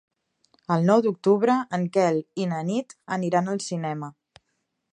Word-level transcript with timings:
El 0.75 0.87
nou 0.89 1.03
d'octubre 1.07 1.57
en 1.79 1.85
Quel 1.97 2.17
i 2.45 2.47
na 2.53 2.63
Nit 2.71 2.97
aniran 3.17 3.53
al 3.53 3.65
cinema. 3.69 4.11